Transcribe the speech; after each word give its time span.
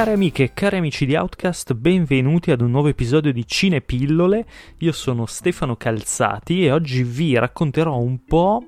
Care 0.00 0.12
amiche 0.12 0.44
e 0.44 0.54
cari 0.54 0.78
amici 0.78 1.04
di 1.04 1.14
Outcast, 1.14 1.74
benvenuti 1.74 2.50
ad 2.50 2.62
un 2.62 2.70
nuovo 2.70 2.88
episodio 2.88 3.34
di 3.34 3.46
Cinepillole. 3.46 4.46
Io 4.78 4.92
sono 4.92 5.26
Stefano 5.26 5.76
Calzati 5.76 6.64
e 6.64 6.72
oggi 6.72 7.02
vi 7.02 7.36
racconterò 7.36 7.98
un 7.98 8.24
po' 8.24 8.64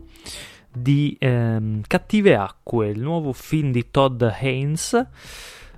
di 0.70 1.16
ehm, 1.18 1.84
Cattive 1.86 2.36
Acque, 2.36 2.88
il 2.88 3.00
nuovo 3.00 3.32
film 3.32 3.72
di 3.72 3.90
Todd 3.90 4.22
Haynes 4.22 5.06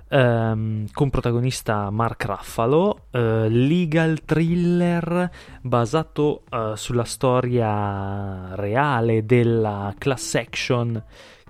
ehm, 0.09 0.87
con 0.91 1.09
protagonista 1.09 1.89
Mark 1.89 2.25
Ruffalo, 2.25 3.05
eh, 3.11 3.47
legal 3.47 4.25
thriller 4.25 5.31
basato 5.61 6.43
eh, 6.49 6.73
sulla 6.75 7.05
storia 7.05 8.55
reale 8.55 9.25
della 9.25 9.95
class 9.97 10.35
action 10.35 11.01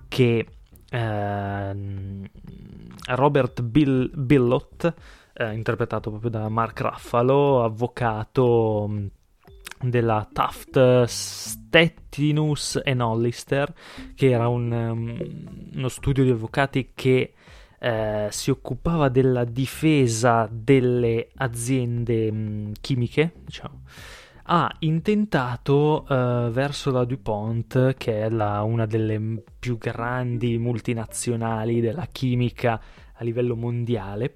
che 0.08 0.46
ehm, 0.96 2.26
Robert 3.08 3.62
Bill- 3.62 4.12
Billot, 4.14 4.94
eh, 5.34 5.54
interpretato 5.54 6.10
proprio 6.10 6.30
da 6.30 6.50
Mark 6.50 6.80
Ruffalo, 6.80 7.64
avvocato 7.64 8.88
mm, 8.90 9.06
della 9.82 10.28
Taft 10.32 11.04
Stettinus 11.04 12.82
e 12.84 13.00
Hollister, 13.00 13.74
che 14.16 14.32
era 14.32 14.48
un, 14.48 14.72
um, 14.72 15.70
uno 15.76 15.90
studio 15.90 16.24
di 16.24 16.32
avvocati 16.32 16.92
che 16.96 17.34
eh, 17.78 18.28
si 18.32 18.50
occupava 18.50 19.10
della 19.10 19.44
difesa 19.44 20.48
delle 20.50 21.28
aziende 21.36 22.32
mh, 22.32 22.38
mm, 22.38 22.72
chimiche, 22.82 23.34
diciamo, 23.44 23.82
ha 24.48 24.74
intentato 24.80 26.06
eh, 26.08 26.50
verso 26.52 26.92
la 26.92 27.04
DuPont, 27.04 27.96
che 27.96 28.24
è 28.24 28.30
la, 28.30 28.62
una 28.64 28.86
delle 28.86 29.44
più 29.58 29.78
grandi 29.78 30.58
multinazionali 30.58 31.82
della 31.82 32.06
chimica 32.06 32.80
a 33.14 33.24
livello 33.24 33.56
mondiale, 33.56 34.34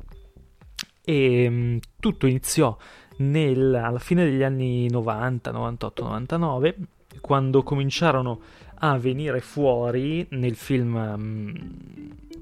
e 1.03 1.49
mh, 1.49 1.53
mm, 1.53 1.77
tutto 1.99 2.27
iniziò 2.27 2.75
nel, 3.17 3.75
alla 3.75 3.99
fine 3.99 4.23
degli 4.23 4.43
anni 4.43 4.89
90, 4.89 5.52
98, 5.52 6.03
99, 6.03 6.75
quando 7.21 7.63
cominciarono 7.63 8.39
a 8.81 8.97
venire 8.97 9.41
fuori 9.41 10.25
nel 10.31 10.55
film 10.55 10.95
um, 10.95 11.53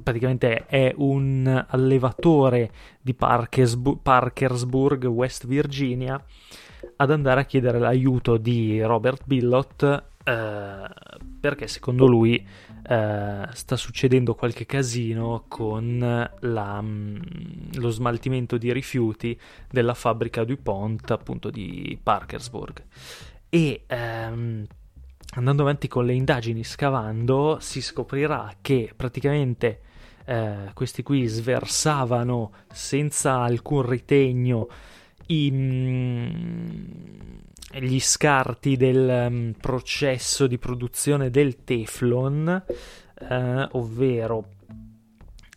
praticamente 0.03 0.67
è 0.67 0.93
un 0.97 1.65
allevatore 1.67 2.71
di 3.01 3.13
Parkersburg, 3.13 5.05
West 5.05 5.47
Virginia, 5.47 6.23
ad 6.95 7.11
andare 7.11 7.41
a 7.41 7.45
chiedere 7.45 7.79
l'aiuto 7.79 8.37
di 8.37 8.81
Robert 8.81 9.23
Billot 9.25 10.03
eh, 10.23 10.87
perché 11.39 11.67
secondo 11.67 12.05
lui 12.05 12.35
eh, 12.35 13.47
sta 13.51 13.75
succedendo 13.77 14.35
qualche 14.35 14.65
casino 14.65 15.45
con 15.47 16.29
la, 16.39 16.81
mm, 16.81 17.17
lo 17.75 17.89
smaltimento 17.89 18.57
di 18.57 18.73
rifiuti 18.73 19.39
della 19.69 19.93
fabbrica 19.93 20.43
DuPont 20.43 21.11
appunto 21.11 21.49
di 21.49 21.97
Parkersburg. 22.01 22.83
E 23.47 23.83
ehm, 23.87 24.65
andando 25.35 25.61
avanti 25.61 25.87
con 25.87 26.05
le 26.05 26.13
indagini 26.13 26.63
scavando 26.65 27.57
si 27.61 27.81
scoprirà 27.81 28.53
che 28.59 28.91
praticamente 28.93 29.81
eh, 30.25 30.71
questi 30.73 31.03
qui 31.03 31.25
sversavano 31.25 32.51
senza 32.69 33.39
alcun 33.39 33.87
ritegno 33.87 34.67
i, 35.27 35.51
mm, 35.51 36.77
gli 37.79 37.99
scarti 37.99 38.77
del 38.77 39.27
um, 39.29 39.53
processo 39.59 40.47
di 40.47 40.57
produzione 40.57 41.29
del 41.29 41.63
Teflon, 41.63 42.63
eh, 43.29 43.67
ovvero 43.71 44.49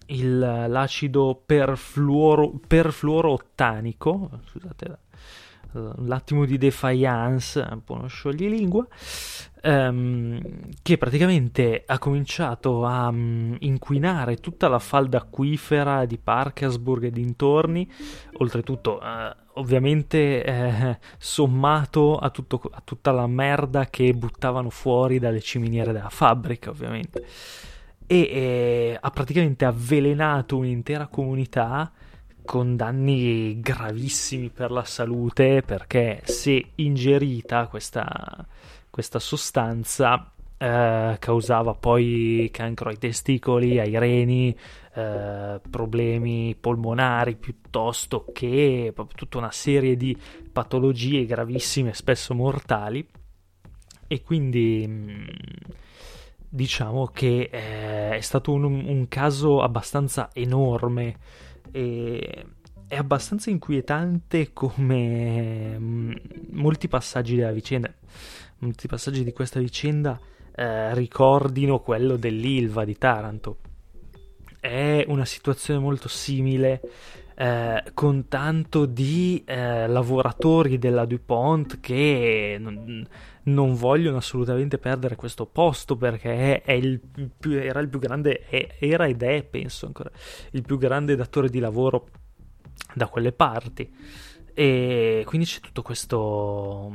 il, 0.07 0.39
l'acido 0.39 1.41
perfluoro, 1.45 2.53
perfluoroottanico, 2.67 4.41
scusate 4.47 4.99
un 5.73 6.11
attimo 6.11 6.45
di 6.45 6.59
defiance, 6.59 7.67
un 7.71 7.85
po' 7.85 7.95
uno 7.95 8.07
scioglilingua, 8.07 8.87
ehm, 9.63 10.41
che 10.83 10.99
praticamente 10.99 11.83
ha 11.87 11.99
cominciato 11.99 12.85
a 12.85 13.09
um, 13.09 13.57
inquinare 13.61 14.37
tutta 14.37 14.69
la 14.69 14.79
falda 14.79 15.19
acquifera 15.19 16.05
di 16.05 16.19
Parkersburg 16.19 17.05
e 17.05 17.11
dintorni, 17.11 17.91
oltretutto 18.39 19.01
eh, 19.01 19.37
ovviamente 19.55 20.45
eh, 20.45 20.99
sommato 21.19 22.17
a, 22.17 22.31
tutto, 22.31 22.61
a 22.71 22.81
tutta 22.85 23.11
la 23.13 23.27
merda 23.27 23.87
che 23.87 24.13
buttavano 24.15 24.71
fuori 24.71 25.19
dalle 25.19 25.41
ciminiere 25.41 25.93
della 25.93 26.11
fabbrica, 26.11 26.71
ovviamente. 26.71 27.25
E 28.07 28.21
eh, 28.23 28.99
ha 29.01 29.11
praticamente 29.11 29.65
avvelenato 29.65 30.57
un'intera 30.57 31.07
comunità 31.07 31.93
con 32.51 32.75
danni 32.75 33.61
gravissimi 33.61 34.49
per 34.49 34.73
la 34.73 34.83
salute 34.83 35.63
perché 35.63 36.21
se 36.25 36.73
ingerita 36.75 37.69
questa, 37.69 38.45
questa 38.91 39.21
sostanza 39.21 40.33
eh, 40.59 41.17
causava 41.21 41.75
poi 41.75 42.49
cancro 42.53 42.89
ai 42.89 42.99
testicoli, 42.99 43.79
ai 43.79 43.97
reni, 43.97 44.53
eh, 44.95 45.61
problemi 45.71 46.57
polmonari 46.59 47.37
piuttosto 47.37 48.25
che 48.33 48.93
tutta 49.15 49.39
una 49.39 49.53
serie 49.53 49.97
di 49.97 50.19
patologie 50.53 51.27
gravissime, 51.27 51.95
spesso 51.95 52.35
mortali. 52.35 53.07
E 54.09 54.23
quindi 54.23 54.85
mm, 54.89 55.25
diciamo 56.49 57.07
che 57.13 57.49
eh, 57.49 58.17
è 58.17 58.21
stato 58.21 58.51
un, 58.51 58.65
un 58.65 59.07
caso 59.07 59.63
abbastanza 59.63 60.31
enorme 60.33 61.15
e 61.73 62.47
è 62.87 62.97
abbastanza 62.97 63.51
inquietante 63.51 64.53
come 64.53 65.79
mm, 65.79 66.13
molti 66.51 66.89
passaggi 66.89 67.37
della 67.37 67.53
vicenda, 67.53 67.93
molti 68.59 68.89
passaggi 68.89 69.23
di 69.23 69.33
questa 69.33 69.61
vicenda 69.61 70.19
eh, 70.55 70.93
ricordino 70.95 71.79
quello 71.81 72.17
dell'Ilva 72.17 72.85
di 72.85 72.99
Taranto. 72.99 73.59
È 74.59 75.05
una 75.07 75.25
situazione 75.25 75.79
molto 75.81 76.09
simile 76.09 76.81
eh, 77.37 77.83
con 77.95 78.29
tanto 78.29 78.85
di 78.85 79.43
eh, 79.47 79.87
lavoratori 79.87 80.77
della 80.77 81.07
DuPont 81.07 81.81
che 81.81 82.57
non, 82.59 83.07
non, 83.45 83.75
vogliono 83.75 84.19
assolutamente 84.19 84.79
perdere 84.79 85.17
questo 85.17 85.47
posto 85.47 85.97
perché 85.97 86.63
è, 86.63 86.63
è 86.63 86.73
il 86.73 87.01
più, 87.01 87.53
era 87.53 87.81
il 87.81 87.89
più 87.89 87.99
grande, 87.99 88.47
è, 88.47 88.77
era 88.79 89.07
ed 89.07 89.23
è, 89.23 89.43
penso 89.43 89.87
ancora, 89.87 90.11
il 90.53 90.63
più 90.63 90.79
grande 90.79 91.17
datore 91.17 91.49
di 91.49 91.59
lavoro 91.59 92.09
da 92.95 93.07
quelle 93.09 93.33
parti. 93.33 93.93
E 94.53 95.23
quindi 95.27 95.47
c'è 95.47 95.61
tutto 95.61 95.83
questo, 95.83 96.95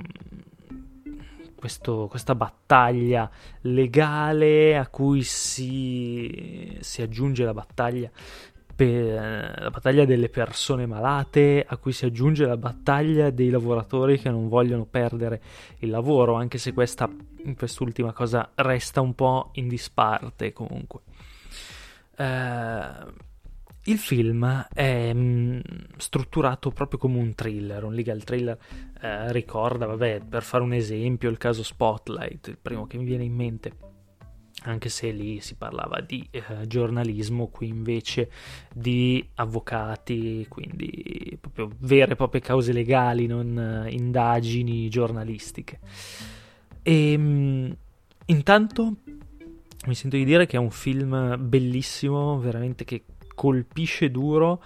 questo, 1.55 2.07
questa 2.07 2.35
battaglia 2.35 3.29
legale 3.61 4.77
a 4.77 4.87
cui 4.87 5.23
si, 5.23 6.77
si 6.79 7.01
aggiunge 7.01 7.43
la 7.43 7.53
battaglia, 7.53 8.09
per, 8.75 9.53
la 9.59 9.69
battaglia 9.69 10.05
delle 10.05 10.29
persone 10.29 10.85
malate, 10.85 11.65
a 11.67 11.77
cui 11.77 11.93
si 11.93 12.05
aggiunge 12.05 12.45
la 12.45 12.57
battaglia 12.57 13.29
dei 13.29 13.49
lavoratori 13.49 14.19
che 14.19 14.29
non 14.29 14.49
vogliono 14.49 14.85
perdere 14.85 15.41
il 15.79 15.89
lavoro, 15.89 16.33
anche 16.33 16.57
se 16.57 16.73
questa, 16.73 17.09
quest'ultima 17.57 18.11
cosa 18.11 18.51
resta 18.55 19.01
un 19.01 19.15
po' 19.15 19.51
in 19.53 19.67
disparte 19.67 20.51
comunque. 20.51 21.01
Uh, 22.17 23.11
il 23.87 23.97
film 23.99 24.67
è 24.73 25.13
mh, 25.13 25.19
mm, 25.19 25.59
strutturato 25.97 26.71
proprio 26.71 26.97
come 26.97 27.19
un 27.19 27.35
thriller, 27.35 27.83
un 27.83 27.93
legal 27.93 28.23
thriller. 28.23 28.57
Eh, 28.99 29.31
ricorda, 29.31 29.85
vabbè, 29.85 30.21
per 30.27 30.43
fare 30.43 30.63
un 30.63 30.73
esempio, 30.73 31.29
il 31.29 31.37
caso 31.37 31.63
Spotlight, 31.63 32.47
il 32.47 32.57
primo 32.59 32.87
che 32.87 32.97
mi 32.97 33.03
viene 33.03 33.23
in 33.23 33.33
mente. 33.33 33.94
Anche 34.67 34.89
se 34.89 35.11
lì 35.11 35.39
si 35.41 35.55
parlava 35.55 36.01
di 36.01 36.27
eh, 36.31 36.41
giornalismo, 36.65 37.47
qui 37.47 37.67
invece 37.67 38.31
di 38.73 39.23
avvocati, 39.35 40.45
quindi 40.49 41.37
proprio 41.39 41.69
vere 41.79 42.13
e 42.13 42.15
proprie 42.15 42.41
cause 42.41 42.73
legali, 42.73 43.27
non 43.27 43.57
eh, 43.57 43.91
indagini 43.91 44.89
giornalistiche. 44.89 45.79
E 46.81 47.17
mh, 47.17 47.21
mm, 47.23 47.71
intanto 48.25 48.95
mi 49.85 49.93
sento 49.93 50.17
di 50.17 50.25
dire 50.25 50.45
che 50.47 50.57
è 50.57 50.59
un 50.59 50.71
film 50.71 51.37
bellissimo, 51.39 52.39
veramente 52.39 52.85
che 52.85 53.03
colpisce 53.35 54.09
duro 54.09 54.63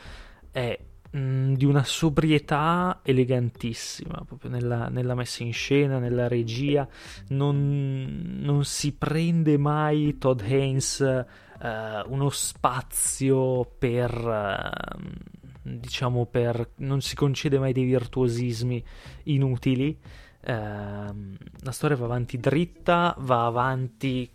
è 0.52 0.80
mm, 1.16 1.54
di 1.54 1.66
una 1.66 1.84
sobrietà 1.84 3.00
elegantissima, 3.04 4.24
proprio 4.26 4.50
nella, 4.50 4.88
nella, 4.90 5.16
messa 5.16 5.44
in 5.44 5.54
scena, 5.54 6.00
nella 6.00 6.28
regia, 6.28 6.88
non, 7.30 8.38
non 8.40 8.64
si 8.66 8.94
prende 8.94 9.58
mai 9.58 10.18
Todd 10.18 10.42
Haynes 10.42 11.00
uh, 11.00 12.12
uno 12.12 12.30
spazio 12.30 13.66
per... 13.78 14.12
Uh, 14.16 15.38
diciamo 15.62 16.26
per 16.26 16.72
non 16.78 17.02
si 17.02 17.16
concede 17.16 17.60
mai 17.60 17.74
dei 17.74 17.84
virtuosismi 17.84 18.84
inutili. 19.26 19.98
Uh, 20.42 20.52
la 20.52 21.72
storia 21.72 21.98
va 21.98 22.06
avanti 22.06 22.38
dritta 22.38 23.14
va 23.20 23.46
avanti 23.46 24.32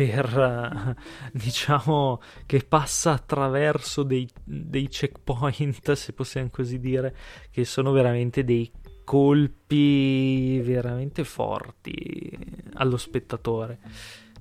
per 0.00 0.96
diciamo 1.30 2.22
che 2.46 2.60
passa 2.60 3.12
attraverso 3.12 4.02
dei, 4.02 4.26
dei 4.42 4.88
checkpoint, 4.88 5.92
se 5.92 6.14
possiamo 6.14 6.48
così 6.50 6.80
dire, 6.80 7.14
che 7.50 7.66
sono 7.66 7.92
veramente 7.92 8.42
dei 8.42 8.72
colpi 9.04 10.58
veramente 10.60 11.24
forti 11.24 12.30
allo 12.74 12.96
spettatore. 12.96 13.78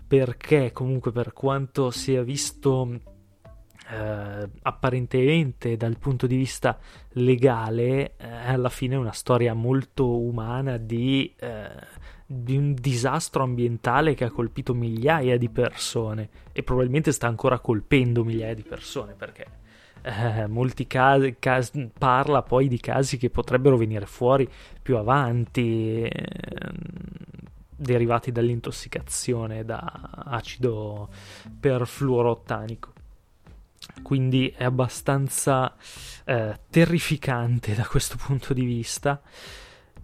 Perché 0.07 0.71
comunque 0.71 1.11
per 1.11 1.33
quanto 1.33 1.91
sia 1.91 2.23
visto 2.23 3.01
eh, 3.89 4.49
apparentemente 4.61 5.75
dal 5.75 5.97
punto 5.97 6.27
di 6.27 6.35
vista 6.35 6.77
legale 7.13 8.13
eh, 8.17 8.27
alla 8.27 8.69
fine 8.69 8.93
è 8.93 8.97
una 8.97 9.13
storia 9.13 9.55
molto 9.55 10.19
umana 10.19 10.77
di, 10.77 11.33
eh, 11.39 11.69
di, 12.23 12.55
un 12.55 12.75
disastro 12.75 13.41
ambientale 13.41 14.13
che 14.13 14.25
ha 14.25 14.29
colpito 14.29 14.75
migliaia 14.75 15.37
di 15.37 15.49
persone 15.49 16.29
e 16.51 16.61
probabilmente 16.61 17.11
sta 17.11 17.25
ancora 17.27 17.57
colpendo 17.57 18.23
migliaia 18.23 18.53
di 18.53 18.61
persone 18.61 19.13
perché 19.13 19.45
eh, 20.01 20.45
molti 20.45 20.85
casi, 20.85 21.37
casi, 21.39 21.89
parla 21.97 22.43
poi 22.43 22.67
di 22.67 22.79
casi 22.79 23.17
che 23.17 23.31
potrebbero 23.31 23.75
venire 23.75 24.05
fuori 24.05 24.47
più 24.81 24.97
avanti 24.97 26.03
ehm, 26.03 26.77
derivati 27.75 28.31
dall'intossicazione 28.31 29.65
da 29.65 30.11
acido 30.25 31.09
perfluorottanico 31.59 32.97
quindi 34.01 34.53
è 34.55 34.63
abbastanza 34.63 35.75
eh, 36.25 36.59
terrificante 36.69 37.75
da 37.75 37.85
questo 37.85 38.17
punto 38.17 38.53
di 38.53 38.63
vista. 38.63 39.21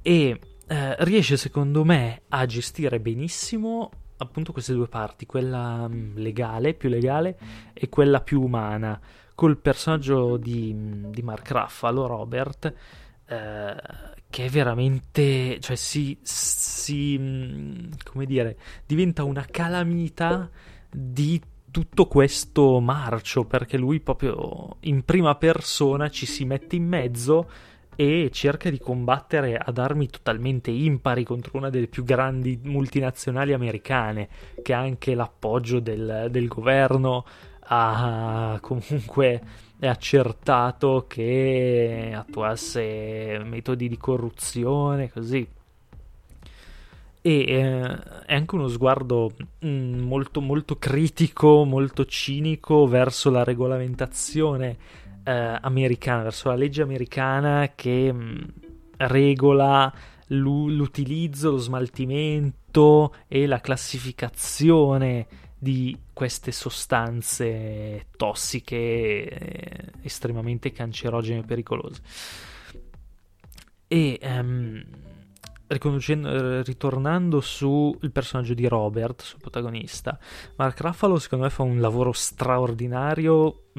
E 0.02 0.40
eh, 0.68 0.96
riesce 1.04 1.38
secondo 1.38 1.84
me 1.84 2.24
a 2.30 2.46
gestire 2.46 3.00
benissimo 3.00 3.92
appunto 4.18 4.52
queste 4.52 4.74
due 4.74 4.88
parti, 4.88 5.26
quella 5.26 5.88
mm, 5.88 6.18
legale, 6.18 6.74
più 6.74 6.90
legale 6.90 7.38
e 7.74 7.90
quella 7.90 8.22
più 8.22 8.42
umana, 8.42 9.00
col 9.34 9.58
personaggio 9.58 10.38
di, 10.38 10.72
mm, 10.74 11.12
di 11.12 11.22
Mark 11.22 11.52
Ruffalo, 11.52 12.06
Robert, 12.08 12.74
eh, 13.28 13.76
che 14.30 14.46
è 14.46 14.50
veramente, 14.50 15.60
cioè 15.60 15.76
si, 15.76 16.18
si, 16.22 17.18
mm, 17.18 17.92
come 18.04 18.26
dire, 18.26 18.58
diventa 18.86 19.24
una 19.24 19.46
calamità 19.50 20.50
di 20.90 21.42
tutto 21.76 22.08
questo 22.08 22.80
marcio 22.80 23.44
perché 23.44 23.76
lui 23.76 24.00
proprio 24.00 24.78
in 24.84 25.04
prima 25.04 25.36
persona 25.36 26.10
ci 26.10 26.26
si 26.26 26.46
mette 26.46 26.78
in 26.78 26.88
mezzo 26.88 27.50
e 27.98 28.30
cerca 28.32 28.70
di 28.70 28.80
combattere 28.80 29.58
ad 29.58 29.78
armi 29.78 30.08
totalmente 30.08 30.72
impari 30.72 31.26
contro 31.26 31.58
una 31.58 31.70
delle 31.70 31.88
più 31.88 32.06
grandi 32.06 32.58
multinazionali 32.64 33.52
americane 33.52 34.30
che 34.64 34.72
ha 34.74 34.80
anche 34.80 35.16
l'appoggio 35.16 35.82
del, 35.82 36.28
del 36.32 36.48
governo 36.48 37.26
ha 37.64 38.58
comunque 38.62 39.42
è 39.78 39.88
accertato 39.88 41.04
che 41.10 42.14
attuasse 42.16 43.38
metodi 43.44 43.90
di 43.90 43.98
corruzione 43.98 45.12
così 45.12 45.46
e 47.26 47.44
eh, 47.48 48.24
è 48.28 48.36
anche 48.36 48.54
uno 48.54 48.68
sguardo 48.68 49.32
mh, 49.62 49.68
mm, 49.68 50.00
molto, 50.02 50.42
molto 50.42 50.76
critico, 50.76 51.64
molto 51.66 52.06
cinico 52.06 52.86
verso 52.86 53.32
la 53.32 53.44
regolamentazione 53.44 54.78
eh, 55.24 55.58
americana, 55.60 56.22
verso 56.22 56.50
la 56.50 56.56
legge 56.56 56.84
americana 56.84 57.72
che 57.74 58.14
mh, 58.14 58.20
mm, 58.20 58.42
regola 58.98 59.92
l'utilizzo, 60.28 61.50
lo 61.50 61.58
smaltimento 61.58 63.16
e 63.28 63.48
la 63.48 63.60
classificazione 63.60 65.26
di 65.58 65.98
queste 66.14 66.52
sostanze 66.52 68.06
tossiche 68.18 68.76
eh, 68.76 69.92
estremamente 70.04 70.72
cancerogene 70.72 71.40
e 71.40 71.44
pericolose. 71.44 72.02
E 73.88 74.20
um, 74.22 74.76
eh, 74.76 75.15
ritornando 75.68 77.42
sul 77.42 78.12
personaggio 78.12 78.54
di 78.54 78.68
Robert, 78.68 79.22
sul 79.22 79.40
protagonista, 79.40 80.18
Mark 80.58 80.80
Ruffalo 80.80 81.18
secondo 81.18 81.46
me 81.46 81.50
fa 81.50 81.64
un 81.64 81.80
lavoro 81.80 82.12
straordinario, 82.12 83.70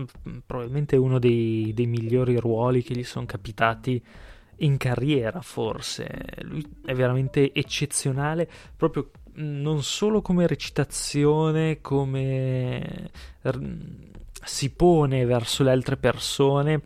probabilmente 0.44 0.97
uno 0.97 1.19
dei, 1.19 1.73
dei 1.75 1.87
migliori 1.87 2.37
ruoli 2.38 2.83
che 2.83 2.94
gli 2.94 3.05
sono 3.05 3.27
capitati 3.27 4.03
in 4.61 4.77
carriera 4.77 5.41
forse. 5.41 6.09
Lui 6.43 6.65
è 6.85 6.94
veramente 6.94 7.53
eccezionale 7.53 8.49
proprio 8.77 9.11
non 9.39 9.82
solo 9.82 10.23
come 10.23 10.47
recitazione, 10.47 11.81
come 11.81 13.11
si 14.44 14.71
pone 14.71 15.25
verso 15.25 15.62
le 15.62 15.71
altre 15.71 15.97
persone 15.97 16.82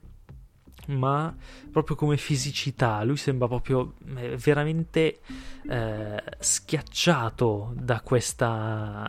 ma 0.90 1.34
proprio 1.70 1.96
come 1.96 2.16
fisicità. 2.16 3.02
Lui 3.04 3.16
sembra 3.16 3.48
proprio 3.48 3.94
eh, 4.16 4.36
veramente 4.36 5.20
eh, 5.68 6.22
schiacciato 6.38 7.72
da 7.74 8.00
questa, 8.00 9.08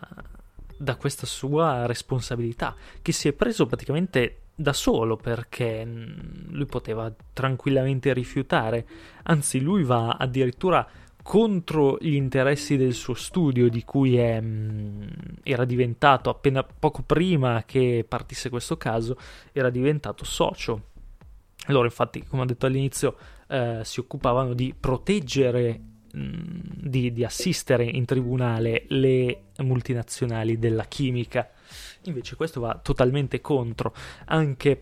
da 0.78 0.96
questa 0.96 1.26
sua 1.26 1.86
responsabilità, 1.86 2.76
che 3.02 3.12
si 3.12 3.28
è 3.28 3.34
preso 3.34 3.66
praticamente 3.66 4.38
da 4.56 4.74
solo 4.74 5.18
perché 5.18 5.86
mm, 5.86 6.10
lui 6.52 6.66
poteva 6.66 7.12
tranquillamente 7.34 8.14
rifiutare, 8.14 8.86
anzi 9.24 9.60
lui 9.60 9.84
va 9.84 10.12
addirittura 10.12 10.88
contro 11.24 11.98
gli 12.00 12.14
interessi 12.14 12.78
del 12.78 12.94
suo 12.94 13.14
studio 13.14 13.70
di 13.70 13.84
cui 13.84 14.18
è, 14.18 14.40
mm, 14.42 15.08
era 15.44 15.66
diventato 15.66 16.30
appena 16.30 16.64
poco 16.64 17.04
prima 17.04 17.64
che 17.66 18.06
partisse 18.08 18.50
questo 18.50 18.78
caso 18.78 19.18
era 19.52 19.70
diventato 19.70 20.24
socio 20.26 20.90
loro 21.68 21.86
infatti, 21.86 22.24
come 22.26 22.44
ho 22.44 22.46
detto 22.46 22.66
all'inizio, 22.66 23.18
eh, 23.48 23.82
si 23.84 24.00
occupavano 24.00 24.54
di 24.54 24.74
proteggere, 24.78 25.80
mm, 26.16 26.60
di, 26.76 27.12
di 27.12 27.24
assistere 27.24 27.84
in 27.84 28.06
tribunale 28.06 28.86
le 28.88 29.44
multinazionali 29.58 30.58
della 30.58 30.86
chimica. 30.86 31.50
Invece 32.06 32.36
questo 32.36 32.60
va 32.60 32.80
totalmente 32.82 33.42
contro, 33.42 33.94
anche 34.26 34.82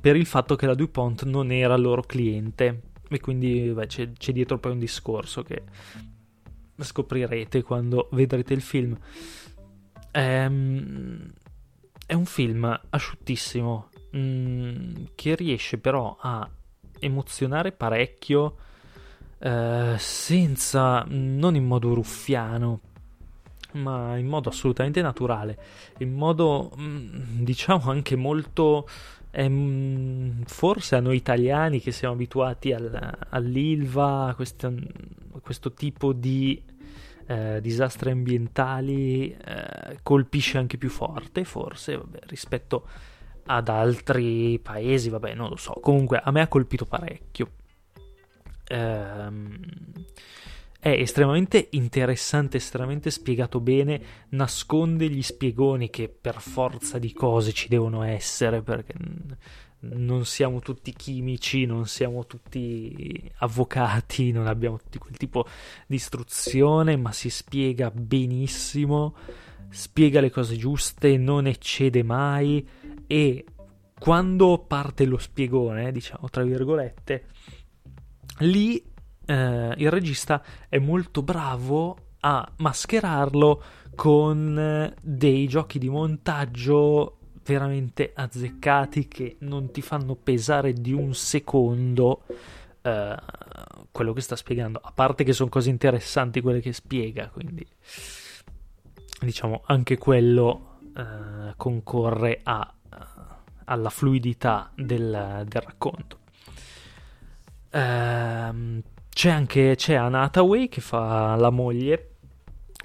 per 0.00 0.16
il 0.16 0.26
fatto 0.26 0.56
che 0.56 0.66
la 0.66 0.74
DuPont 0.74 1.24
non 1.24 1.52
era 1.52 1.76
loro 1.76 2.02
cliente 2.02 2.82
e 3.08 3.20
quindi 3.20 3.70
beh, 3.72 3.86
c'è, 3.86 4.12
c'è, 4.12 4.32
dietro 4.32 4.58
poi 4.58 4.72
un 4.72 4.78
discorso 4.78 5.42
che 5.42 5.62
scoprirete 6.78 7.62
quando 7.62 8.08
vedrete 8.12 8.52
il 8.52 8.60
film. 8.60 8.98
Ehm, 10.10 11.32
è 12.04 12.14
un 12.14 12.24
film 12.24 12.80
asciuttissimo, 12.90 13.88
mm, 14.14 14.94
che 15.14 15.34
riesce 15.34 15.78
però 15.78 16.16
a 16.20 16.48
emozionare 16.98 17.72
parecchio 17.72 18.56
eh, 19.38 19.94
senza, 19.98 21.04
non 21.08 21.54
in 21.54 21.64
modo 21.64 21.94
ruffiano, 21.94 22.80
ma 23.72 24.16
in 24.16 24.26
modo 24.26 24.48
assolutamente 24.48 25.02
naturale, 25.02 25.58
in 25.98 26.14
modo 26.14 26.72
mm, 26.78 27.42
diciamo 27.42 27.90
anche 27.90 28.16
molto 28.16 28.88
ehm, 29.30 30.44
forse 30.44 30.96
a 30.96 31.00
noi 31.00 31.16
italiani 31.16 31.80
che 31.80 31.92
siamo 31.92 32.14
abituati 32.14 32.72
al, 32.72 33.18
all'ILVA, 33.28 34.28
a 34.28 34.34
questo, 34.34 34.66
a 34.66 35.40
questo 35.40 35.72
tipo 35.72 36.12
di 36.12 36.62
eh, 37.26 37.60
disastri 37.60 38.10
ambientali, 38.10 39.30
eh, 39.32 39.98
colpisce 40.02 40.58
anche 40.58 40.78
più 40.78 40.88
forte, 40.88 41.44
forse, 41.44 41.96
vabbè, 41.96 42.20
rispetto 42.26 42.88
ad 43.46 43.68
altri 43.68 44.58
paesi, 44.62 45.08
vabbè, 45.08 45.34
non 45.34 45.48
lo 45.48 45.56
so. 45.56 45.72
Comunque 45.80 46.20
a 46.22 46.30
me 46.30 46.40
ha 46.40 46.48
colpito 46.48 46.84
parecchio. 46.84 47.50
Ehm, 48.68 49.60
è 50.78 50.90
estremamente 50.90 51.68
interessante, 51.70 52.58
estremamente 52.58 53.10
spiegato 53.10 53.60
bene, 53.60 54.00
nasconde 54.30 55.08
gli 55.08 55.22
spiegoni 55.22 55.90
che 55.90 56.08
per 56.08 56.40
forza 56.40 56.98
di 56.98 57.12
cose 57.12 57.52
ci 57.52 57.68
devono 57.68 58.02
essere, 58.02 58.62
perché 58.62 58.94
non 59.80 60.24
siamo 60.24 60.60
tutti 60.60 60.92
chimici, 60.92 61.66
non 61.66 61.86
siamo 61.86 62.26
tutti 62.26 63.30
avvocati, 63.38 64.30
non 64.30 64.46
abbiamo 64.46 64.78
tutti 64.78 64.98
quel 64.98 65.16
tipo 65.16 65.46
di 65.86 65.96
istruzione, 65.96 66.96
ma 66.96 67.12
si 67.12 67.30
spiega 67.30 67.90
benissimo, 67.90 69.16
spiega 69.68 70.20
le 70.20 70.30
cose 70.30 70.56
giuste, 70.56 71.16
non 71.16 71.46
eccede 71.46 72.02
mai 72.02 72.66
e 73.06 73.44
quando 73.98 74.58
parte 74.66 75.04
lo 75.04 75.18
spiegone, 75.18 75.92
diciamo 75.92 76.28
tra 76.28 76.42
virgolette, 76.42 77.26
lì 78.40 78.82
eh, 79.24 79.74
il 79.76 79.90
regista 79.90 80.42
è 80.68 80.78
molto 80.78 81.22
bravo 81.22 81.96
a 82.20 82.50
mascherarlo 82.58 83.62
con 83.94 84.94
dei 85.00 85.46
giochi 85.48 85.78
di 85.78 85.88
montaggio 85.88 87.18
veramente 87.44 88.12
azzeccati 88.14 89.06
che 89.08 89.36
non 89.40 89.70
ti 89.70 89.80
fanno 89.80 90.16
pesare 90.16 90.72
di 90.72 90.92
un 90.92 91.14
secondo 91.14 92.24
eh, 92.82 93.16
quello 93.92 94.12
che 94.12 94.20
sta 94.20 94.36
spiegando, 94.36 94.80
a 94.82 94.92
parte 94.92 95.24
che 95.24 95.32
sono 95.32 95.48
cose 95.48 95.70
interessanti 95.70 96.40
quelle 96.40 96.60
che 96.60 96.72
spiega, 96.72 97.28
quindi 97.28 97.66
diciamo 99.20 99.62
anche 99.66 99.96
quello 99.96 100.78
eh, 100.96 101.54
concorre 101.56 102.40
a, 102.42 102.75
alla 103.64 103.90
fluidità 103.90 104.70
del, 104.74 105.44
del 105.46 105.62
racconto. 105.62 106.18
Ehm, 107.70 108.82
c'è 109.08 109.30
anche 109.30 109.74
c'è 109.76 109.94
Anna 109.94 110.22
Hathaway 110.22 110.68
che 110.68 110.80
fa 110.80 111.34
la 111.36 111.50
moglie 111.50 112.10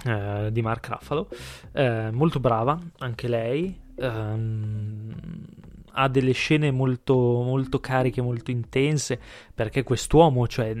eh, 0.04 0.48
di 0.50 0.62
Mark 0.62 0.88
Ruffalo, 0.88 1.28
eh, 1.72 2.10
molto 2.10 2.40
brava 2.40 2.78
anche 2.98 3.28
lei. 3.28 3.80
Ehm, 3.96 5.14
ha 5.94 6.08
delle 6.08 6.32
scene 6.32 6.70
molto, 6.70 7.14
molto 7.14 7.78
cariche, 7.80 8.22
molto 8.22 8.50
intense, 8.50 9.20
perché 9.54 9.82
quest'uomo, 9.82 10.46
cioè, 10.48 10.74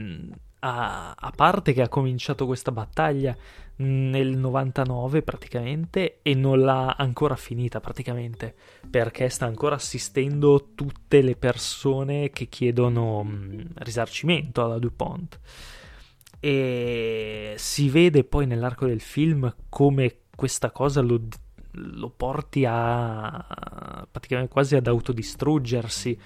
a, 0.64 1.14
a, 1.16 1.30
parte 1.34 1.72
che 1.72 1.82
ha 1.82 1.88
cominciato 1.88 2.46
questa 2.46 2.70
battaglia 2.70 3.36
nel 3.76 4.36
99 4.36 5.22
praticamente 5.22 6.20
e 6.22 6.34
non 6.34 6.60
l'ha 6.60 6.94
ancora 6.96 7.34
finita 7.34 7.80
praticamente 7.80 8.54
perché 8.88 9.28
sta 9.28 9.46
ancora 9.46 9.74
assistendo 9.74 10.70
tutte 10.74 11.20
le 11.20 11.34
persone 11.34 12.30
che 12.30 12.46
chiedono 12.46 13.24
mh, 13.24 13.68
risarcimento 13.76 14.64
alla 14.64 14.78
DuPont. 14.78 15.40
E 16.38 17.54
si 17.56 17.88
vede 17.88 18.24
poi 18.24 18.46
nell'arco 18.46 18.86
del 18.86 19.00
film 19.00 19.52
come 19.68 20.18
questa 20.34 20.70
cosa 20.70 21.00
lo, 21.00 21.20
lo 21.72 22.10
porti 22.10 22.64
a 22.68 24.06
praticamente 24.10 24.52
quasi 24.52 24.76
ad 24.76 24.86
autodistruggersi 24.86 26.18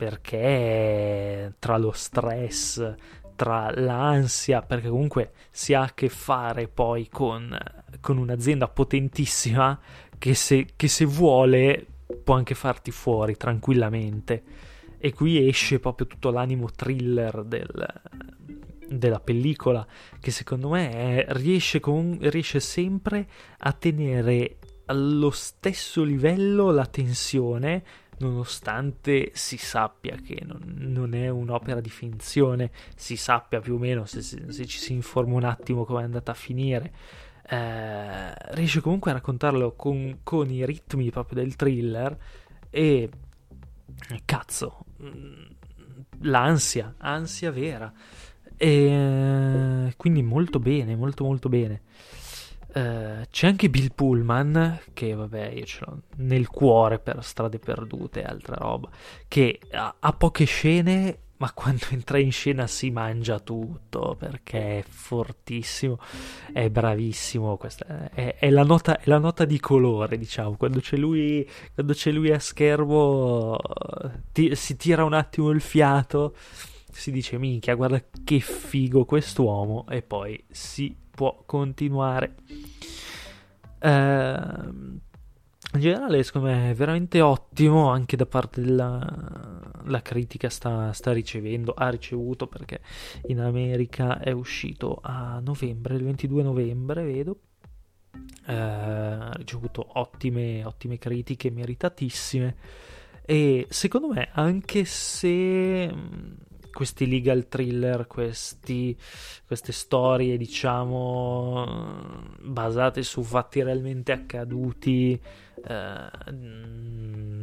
perché 0.00 1.54
tra 1.58 1.76
lo 1.76 1.92
stress 1.92 2.94
tra 3.40 3.72
l'ansia, 3.74 4.60
perché 4.60 4.90
comunque 4.90 5.32
si 5.50 5.72
ha 5.72 5.84
a 5.84 5.94
che 5.94 6.10
fare 6.10 6.68
poi 6.68 7.08
con, 7.08 7.56
con 7.98 8.18
un'azienda 8.18 8.68
potentissima 8.68 9.80
che 10.18 10.34
se, 10.34 10.66
che 10.76 10.88
se 10.88 11.06
vuole 11.06 11.86
può 12.22 12.34
anche 12.34 12.54
farti 12.54 12.90
fuori 12.90 13.38
tranquillamente. 13.38 14.42
E 14.98 15.14
qui 15.14 15.48
esce 15.48 15.80
proprio 15.80 16.06
tutto 16.06 16.30
l'animo 16.30 16.68
thriller 16.70 17.42
del, 17.44 18.02
della 18.86 19.20
pellicola, 19.20 19.86
che 20.20 20.30
secondo 20.30 20.68
me 20.68 20.90
è, 21.24 21.26
riesce, 21.30 21.80
con, 21.80 22.18
riesce 22.20 22.60
sempre 22.60 23.26
a 23.60 23.72
tenere 23.72 24.58
allo 24.84 25.30
stesso 25.30 26.02
livello 26.02 26.70
la 26.72 26.84
tensione 26.84 27.84
nonostante 28.20 29.30
si 29.34 29.56
sappia 29.56 30.16
che 30.16 30.42
non, 30.44 30.60
non, 30.76 31.14
è 31.14 31.28
un'opera 31.28 31.80
di 31.80 31.90
finzione, 31.90 32.70
si 32.94 33.16
sappia 33.16 33.60
più 33.60 33.74
o 33.74 33.78
meno 33.78 34.04
se, 34.04 34.22
se, 34.22 34.66
ci 34.66 34.78
si 34.78 34.92
informa 34.92 35.34
un 35.34 35.44
attimo 35.44 35.84
come 35.84 36.00
è 36.00 36.04
andata 36.04 36.30
a 36.30 36.34
finire, 36.34 36.92
eh, 37.48 38.32
riesce 38.54 38.80
comunque 38.80 39.10
a 39.10 39.14
raccontarlo 39.14 39.72
con, 39.74 40.18
con, 40.22 40.50
i 40.50 40.64
ritmi 40.64 41.10
proprio 41.10 41.42
del 41.42 41.56
thriller 41.56 42.16
e 42.70 43.10
cazzo, 44.24 44.84
mm, 45.02 45.46
l'ansia, 46.22 46.94
ansia 46.98 47.50
vera. 47.50 47.92
E 48.62 49.94
quindi 49.96 50.22
molto 50.22 50.58
bene, 50.58 50.94
molto 50.94 51.24
molto 51.24 51.48
bene. 51.48 51.80
Uh, 52.72 53.24
c'è 53.30 53.48
anche 53.48 53.68
Bill 53.68 53.90
Pullman, 53.94 54.80
che 54.92 55.14
vabbè, 55.14 55.48
io 55.48 55.64
ce 55.64 55.84
l'ho 55.84 56.02
nel 56.18 56.46
cuore 56.46 57.00
per 57.00 57.24
strade 57.24 57.58
perdute 57.58 58.20
e 58.20 58.24
altra 58.24 58.54
roba, 58.56 58.88
che 59.26 59.58
ha, 59.72 59.96
ha, 59.98 60.12
poche 60.12 60.44
scene, 60.44 61.18
ma 61.38 61.52
quando 61.52 61.86
entra 61.90 62.18
in 62.18 62.30
scena 62.30 62.68
si 62.68 62.90
mangia 62.90 63.40
tutto 63.40 64.14
perché 64.16 64.78
è 64.78 64.84
fortissimo, 64.86 65.98
è 66.52 66.70
bravissimo. 66.70 67.56
Questa 67.56 68.10
è, 68.12 68.36
è, 68.38 68.50
la, 68.50 68.62
nota, 68.62 68.98
è 69.00 69.02
la, 69.06 69.18
nota, 69.18 69.44
di 69.44 69.58
colore, 69.58 70.16
diciamo. 70.16 70.56
Quando 70.56 70.78
c'è 70.80 70.96
lui, 70.96 71.48
quando 71.74 71.92
c'è 71.92 72.12
lui 72.12 72.30
a 72.30 72.38
schermo, 72.38 73.58
ti, 74.32 74.54
si 74.54 74.76
tira 74.76 75.02
un 75.02 75.14
attimo 75.14 75.50
il 75.50 75.60
fiato, 75.60 76.36
si 76.92 77.10
dice: 77.10 77.38
Minchia, 77.38 77.74
guarda 77.74 78.02
che 78.24 78.40
figo 78.40 79.04
quest'uomo, 79.04 79.86
e 79.88 80.02
poi 80.02 80.42
si 80.48 80.94
può 81.10 81.42
continuare. 81.46 82.34
Eh, 83.78 84.98
in 85.72 85.80
generale, 85.80 86.22
secondo 86.24 86.48
me 86.48 86.70
è 86.70 86.74
veramente 86.74 87.20
ottimo 87.20 87.90
anche 87.90 88.16
da 88.16 88.26
parte 88.26 88.60
della 88.60 90.00
critica 90.02 90.50
sta, 90.50 90.92
sta, 90.92 91.12
ricevendo, 91.12 91.74
ha 91.74 91.88
ricevuto 91.88 92.48
perché 92.48 92.80
in 93.26 93.38
America 93.38 94.18
è 94.18 94.32
uscito 94.32 94.98
a 95.00 95.40
novembre, 95.40 95.94
il 95.94 96.02
22 96.02 96.42
novembre, 96.42 97.04
vedo. 97.04 97.38
Eh, 98.46 98.52
ha 98.52 99.32
ricevuto 99.34 99.86
ottime, 100.00 100.64
ottime 100.64 100.98
critiche, 100.98 101.50
meritatissime. 101.50 102.56
E 103.24 103.66
secondo 103.68 104.08
me, 104.08 104.30
anche 104.32 104.84
se 104.84 105.94
questi 106.72 107.08
legal 107.08 107.48
thriller, 107.48 108.06
questi, 108.06 108.96
queste 109.46 109.72
storie, 109.72 110.36
diciamo, 110.36 111.66
basate 112.40 113.02
su 113.02 113.22
fatti 113.22 113.62
realmente 113.62 114.12
accaduti 114.12 115.20
eh, 115.64 116.10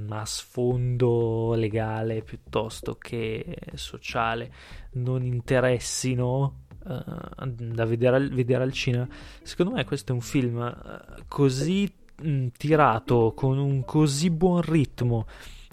a 0.10 0.26
sfondo 0.26 1.54
legale 1.54 2.22
piuttosto 2.22 2.96
che 2.96 3.58
sociale, 3.76 4.52
non 4.94 5.24
interessino 5.24 6.66
eh, 6.88 7.48
da 7.48 7.86
vedere 7.86 8.16
al, 8.16 8.30
vedere 8.30 8.64
al, 8.64 8.72
cinema. 8.72 9.08
Secondo 9.44 9.74
me 9.74 9.86
questo 9.86 10.12
è 10.12 10.16
un 10.16 10.22
film 10.22 10.62
eh, 10.62 11.24
così 11.28 11.92
mh, 12.22 12.48
tirato, 12.58 13.34
con 13.36 13.58
un 13.58 13.84
così 13.86 14.30
buon 14.30 14.62
ritmo, 14.62 15.28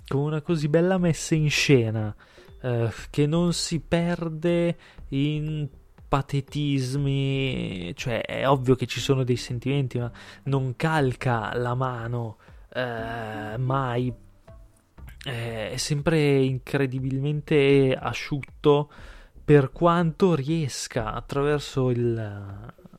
con 0.06 0.20
una 0.20 0.42
così 0.42 0.68
bella 0.68 0.98
messa 0.98 1.34
in 1.34 1.50
scena 1.50 2.14
eh, 2.64 2.90
che 3.10 3.26
non 3.26 3.52
si 3.52 3.80
perde 3.80 4.76
in 5.08 5.68
patetismi, 6.08 7.92
cioè 7.94 8.22
è 8.22 8.48
ovvio 8.48 8.74
che 8.74 8.86
ci 8.86 9.00
sono 9.00 9.22
dei 9.22 9.36
sentimenti, 9.36 9.98
ma 9.98 10.10
non 10.44 10.74
calca 10.74 11.54
la 11.56 11.74
mano 11.74 12.38
eh, 12.72 13.58
mai. 13.58 14.12
È 15.22 15.74
sempre 15.76 16.42
incredibilmente 16.42 17.94
asciutto 17.98 18.90
per 19.44 19.70
quanto 19.70 20.34
riesca 20.34 21.12
attraverso 21.12 21.90
il, 21.90 22.18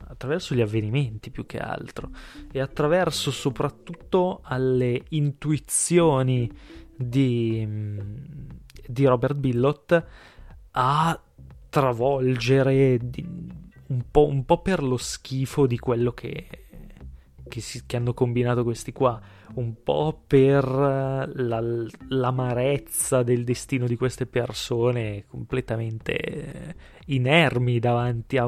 attraverso 0.08 0.54
gli 0.54 0.62
avvenimenti 0.62 1.32
più 1.32 1.46
che 1.46 1.58
altro 1.58 2.10
e 2.52 2.60
attraverso 2.60 3.32
soprattutto 3.32 4.42
alle 4.44 5.04
intuizioni 5.10 6.52
di, 6.96 7.68
di 8.88 9.06
Robert 9.06 9.36
Billot 9.36 10.04
a 10.72 11.20
travolgere 11.70 13.00
un, 13.88 14.04
po', 14.10 14.28
un, 14.28 14.46
po', 14.46 14.62
per 14.62 14.82
lo 14.84 14.98
schifo 14.98 15.68
di 15.68 15.78
quello 15.78 16.12
che, 16.12 16.48
che, 17.48 17.62
si, 17.62 17.84
che 17.86 17.96
hanno 17.96 18.14
combinato 18.14 18.64
questi 18.64 18.92
qua, 18.92 19.20
un 19.56 19.82
po' 19.84 20.24
per 20.26 20.66
la, 20.66 21.62
l'amarezza 22.10 23.24
del 23.24 23.44
destino 23.44 23.88
di 23.88 23.96
queste 23.96 24.26
persone 24.26 25.26
completamente 25.28 26.76
inermi 27.08 27.80
davanti 27.80 28.38
a... 28.38 28.48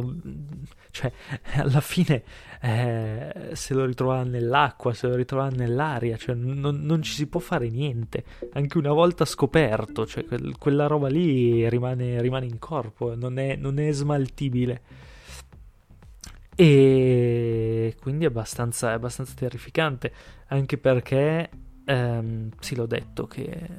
cioè 0.92 1.12
alla 1.56 1.82
fine 1.82 2.24
eh, 2.62 3.50
se 3.54 3.74
lo 3.74 3.86
ritrovano 3.86 4.30
nell'acqua, 4.30 4.94
se 4.94 5.08
lo 5.08 5.16
ritrovano 5.16 5.56
nell'aria, 5.56 6.18
cioè 6.18 6.36
non, 6.36 6.80
non, 6.82 7.02
ci 7.04 7.14
si 7.14 7.28
può 7.28 7.40
fare 7.40 7.70
niente, 7.70 8.24
anche 8.54 8.78
una 8.78 8.94
volta 8.94 9.26
scoperto, 9.26 10.06
cioè 10.06 10.26
quel, 10.26 10.58
quella 10.58 10.88
roba 10.88 11.08
lì 11.08 11.70
rimane, 11.70 12.20
rimane 12.22 12.46
in 12.46 12.58
corpo, 12.60 13.16
non 13.16 13.38
è, 13.38 13.56
non 13.56 13.80
è 13.80 13.92
smaltibile. 13.92 14.82
E 16.60 17.96
quindi 18.02 18.26
è 18.26 18.30
abbastanza, 18.30 18.90
è 18.90 18.94
abbastanza 18.94 19.34
terrificante, 19.36 20.12
anche 20.48 20.80
perché 20.80 21.48
ehm, 21.86 22.50
sì, 22.60 22.76
l'ho 22.76 22.88
detto 22.88 23.28
che 23.28 23.70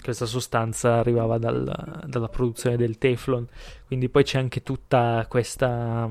questa 0.00 0.26
sostanza 0.26 0.98
arrivava 0.98 1.38
dal, 1.38 2.04
dalla 2.06 2.28
produzione 2.28 2.76
del 2.76 2.96
Teflon, 2.96 3.44
quindi 3.88 4.08
poi 4.08 4.22
c'è 4.22 4.38
anche 4.38 4.62
tutta 4.62 5.26
questa 5.28 6.08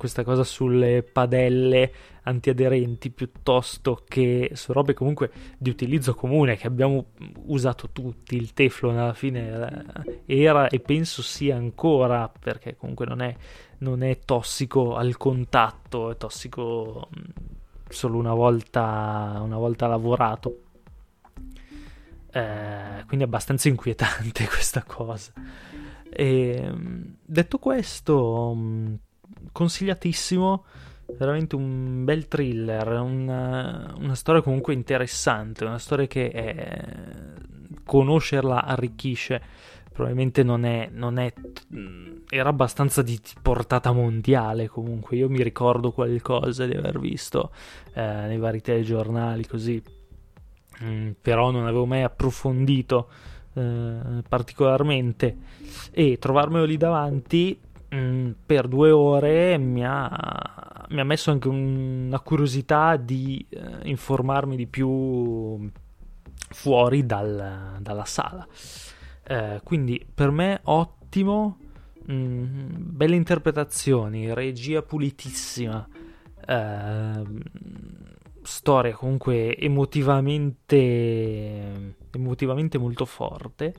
questa 0.00 0.24
cosa 0.24 0.44
sulle 0.44 1.02
padelle 1.02 1.92
antiaderenti 2.22 3.10
piuttosto 3.10 4.02
che 4.08 4.52
su 4.54 4.72
robe 4.72 4.94
comunque 4.94 5.30
di 5.58 5.68
utilizzo 5.68 6.14
comune 6.14 6.56
che 6.56 6.66
abbiamo 6.66 7.08
usato 7.48 7.90
tutti. 7.92 8.34
Il 8.34 8.54
Teflon 8.54 8.96
alla 8.96 9.12
fine 9.12 9.84
era 10.24 10.68
e 10.68 10.80
penso 10.80 11.20
sia 11.20 11.56
ancora 11.56 12.30
perché 12.30 12.76
comunque 12.76 13.04
non 13.04 13.20
è, 13.20 13.36
non 13.80 14.02
è 14.02 14.18
tossico 14.24 14.96
al 14.96 15.16
contatto, 15.16 16.10
è 16.10 16.16
tossico 16.16 17.08
mm, 17.16 17.24
solo 17.88 18.18
una 18.18 18.34
volta, 18.34 19.38
una 19.42 19.58
volta 19.58 19.86
lavorato. 19.86 20.62
Eh, 22.32 23.04
quindi 23.06 23.24
è 23.24 23.26
abbastanza 23.26 23.68
inquietante 23.68 24.46
questa 24.48 24.82
cosa. 24.84 25.32
E, 26.10 26.70
mm, 26.70 27.02
detto 27.24 27.58
questo, 27.58 28.52
mm, 28.54 28.94
consigliatissimo. 29.52 30.64
veramente 31.16 31.56
un 31.56 32.04
bel 32.04 32.28
thriller, 32.28 32.86
una, 33.00 33.92
una 33.98 34.14
storia 34.14 34.42
comunque 34.42 34.74
interessante, 34.74 35.64
una 35.64 35.78
storia 35.78 36.06
che 36.06 36.30
è, 36.30 36.84
conoscerla 37.84 38.64
arricchisce. 38.64 39.42
Probabilmente 39.92 40.42
non 40.42 40.64
è, 40.64 40.88
non 40.92 41.18
è, 41.18 41.32
era 42.28 42.48
abbastanza 42.48 43.02
di 43.02 43.20
portata 43.42 43.92
mondiale 43.92 44.68
comunque. 44.68 45.16
Io 45.16 45.28
mi 45.28 45.42
ricordo 45.42 45.92
qualcosa 45.92 46.64
di 46.64 46.74
aver 46.74 46.98
visto 46.98 47.50
eh, 47.94 48.02
nei 48.02 48.38
vari 48.38 48.60
telegiornali 48.60 49.46
così, 49.46 49.82
mm, 50.82 51.10
però 51.20 51.50
non 51.50 51.64
avevo 51.66 51.86
mai 51.86 52.02
approfondito 52.02 53.08
eh, 53.52 54.22
particolarmente 54.28 55.36
e 55.90 56.18
trovarmelo 56.18 56.64
lì 56.64 56.76
davanti 56.76 57.60
mm, 57.92 58.30
per 58.46 58.68
due 58.68 58.92
ore 58.92 59.58
mi 59.58 59.84
ha, 59.84 60.86
mi 60.90 61.00
ha 61.00 61.04
messo 61.04 61.32
anche 61.32 61.48
un, 61.48 62.06
una 62.06 62.20
curiosità 62.20 62.96
di 62.96 63.44
eh, 63.48 63.88
informarmi 63.88 64.54
di 64.54 64.66
più 64.66 65.68
fuori 66.50 67.04
dal, 67.04 67.76
dalla 67.80 68.04
sala. 68.04 68.46
Eh, 69.30 69.60
quindi 69.62 70.04
per 70.12 70.32
me 70.32 70.58
ottimo, 70.64 71.56
mh, 72.04 72.12
mm, 72.12 72.96
belle 72.96 73.14
interpretazioni, 73.14 74.34
regia 74.34 74.82
pulitissima. 74.82 75.86
Eh, 76.48 77.22
storia 78.42 78.92
comunque 78.92 79.56
emotivamente, 79.56 81.94
emotivamente 82.10 82.76
molto 82.76 83.04
forte 83.04 83.72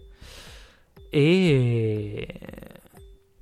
e 1.09 2.25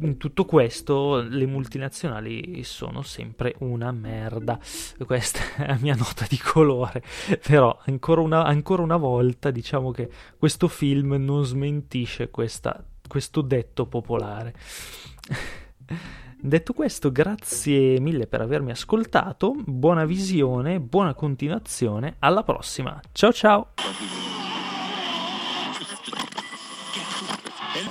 in 0.02 0.18
tutto 0.18 0.46
questo 0.46 1.22
le 1.22 1.46
multinazionali 1.46 2.64
sono 2.64 3.02
sempre 3.02 3.56
una 3.60 3.92
merda. 3.92 4.60
Questa 5.06 5.40
è 5.58 5.68
la 5.68 5.78
mia 5.80 5.96
nota 5.96 6.26
di 6.28 6.38
colore. 6.38 7.04
Però 7.46 7.78
ancora 7.86 8.22
una, 8.22 8.44
ancora 8.44 8.82
una 8.82 8.98
volta 8.98 9.52
diciamo 9.52 9.92
che 9.92 10.10
questo 10.38 10.68
film 10.68 11.14
non 11.20 11.44
smentisce 11.46 12.30
questa, 12.30 12.84
questo 13.08 13.42
detto 13.42 13.86
popolare. 13.86 14.54
Detto 16.42 16.72
questo, 16.72 17.12
grazie 17.12 18.00
mille 18.00 18.26
per 18.26 18.40
avermi 18.40 18.72
ascoltato, 18.72 19.54
buona 19.58 20.06
visione, 20.06 20.80
buona 20.80 21.14
continuazione, 21.14 22.16
alla 22.20 22.44
prossima, 22.44 22.98
ciao 23.12 23.34
ciao! 23.34 23.74